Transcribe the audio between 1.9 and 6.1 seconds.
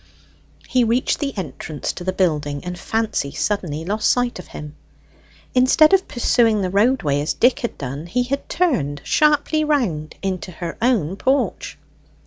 to the building, and Fancy suddenly lost sight of him. Instead of